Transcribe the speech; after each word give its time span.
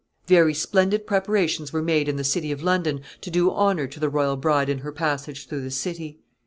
]Very 0.25 0.55
splendid 0.55 1.05
preparations 1.05 1.71
were 1.71 1.83
made 1.83 2.09
in 2.09 2.15
the 2.15 2.23
city 2.23 2.51
of 2.51 2.63
London 2.63 3.01
to 3.21 3.29
do 3.29 3.51
honor 3.51 3.85
to 3.85 3.99
the 3.99 4.09
royal 4.09 4.35
bride 4.35 4.67
in 4.67 4.79
her 4.79 4.91
passage 4.91 5.47
through 5.47 5.61
the 5.61 5.69
city. 5.69 6.17